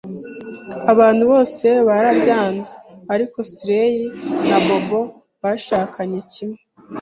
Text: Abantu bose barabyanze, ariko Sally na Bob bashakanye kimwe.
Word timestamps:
Abantu 0.91 1.23
bose 1.31 1.67
barabyanze, 1.87 2.73
ariko 3.13 3.37
Sally 3.51 4.01
na 4.47 4.59
Bob 4.65 4.87
bashakanye 5.43 6.19
kimwe. 6.31 6.59